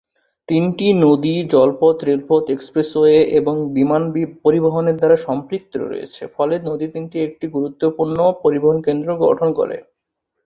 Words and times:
তিনটি 0.49 0.87
নদী 1.01 1.33
জলপথ, 1.53 1.97
রেলপথ, 2.03 2.43
এক্সপ্রেসওয়ে 2.49 3.17
এবং 3.39 3.55
বিমান 3.73 4.03
পরিবহনের 4.43 4.95
দ্বারা 4.97 5.17
সম্পৃক্ত 5.27 5.73
রয়েছে, 5.83 6.23
ফলে 6.35 6.55
নদী 6.69 6.85
তিনটি 6.93 7.17
একটি 7.19 7.45
গুরুত্বপূর্ণ 7.47 8.17
পরিবহন 8.43 8.77
কেন্দ্র 8.81 9.09
গঠন 9.25 9.49
করে। 9.53 9.77